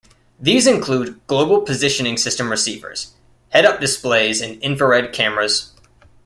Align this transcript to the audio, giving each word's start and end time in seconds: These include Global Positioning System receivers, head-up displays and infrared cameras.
These 0.39 0.65
include 0.65 1.21
Global 1.27 1.61
Positioning 1.61 2.17
System 2.17 2.49
receivers, 2.49 3.13
head-up 3.51 3.79
displays 3.79 4.41
and 4.41 4.59
infrared 4.63 5.13
cameras. 5.13 5.73